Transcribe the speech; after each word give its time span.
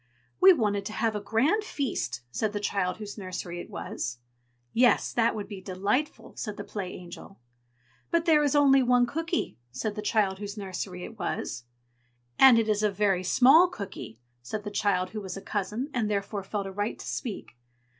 "We 0.39 0.51
wanted 0.51 0.83
to 0.87 0.93
have 0.93 1.15
a 1.15 1.19
grand 1.21 1.63
feast!" 1.63 2.21
said 2.31 2.53
the 2.53 2.59
child 2.59 2.97
whose 2.97 3.19
nursery 3.19 3.59
it 3.59 3.69
was. 3.69 4.17
"Yes, 4.73 5.13
that 5.13 5.35
would 5.35 5.47
be 5.47 5.61
delightful!" 5.61 6.33
said 6.37 6.57
the 6.57 6.63
Play 6.63 6.91
Angel. 6.93 7.39
"But 8.09 8.25
there 8.25 8.41
is 8.41 8.55
only 8.55 8.81
one 8.81 9.05
cooky!" 9.05 9.59
said 9.71 9.93
the 9.93 10.01
child 10.01 10.39
whose 10.39 10.57
nursery 10.57 11.03
it 11.05 11.19
was. 11.19 11.65
"And 12.39 12.57
it 12.57 12.67
is 12.67 12.81
a 12.81 12.89
very 12.89 13.23
small 13.23 13.67
cooky!" 13.67 14.19
said 14.41 14.63
the 14.63 14.71
child 14.71 15.11
who 15.11 15.21
was 15.21 15.37
a 15.37 15.39
cousin, 15.39 15.91
and 15.93 16.09
therefore 16.09 16.41
felt 16.43 16.65
a 16.65 16.71
right 16.71 16.97
to 16.97 17.07
speak. 17.07 17.55